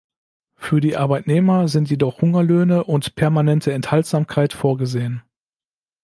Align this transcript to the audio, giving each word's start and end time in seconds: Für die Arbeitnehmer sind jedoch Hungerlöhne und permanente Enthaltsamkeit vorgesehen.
Für 0.55 0.81
die 0.81 0.97
Arbeitnehmer 0.97 1.67
sind 1.67 1.91
jedoch 1.91 2.21
Hungerlöhne 2.23 2.85
und 2.85 3.13
permanente 3.13 3.71
Enthaltsamkeit 3.71 4.51
vorgesehen. 4.51 5.21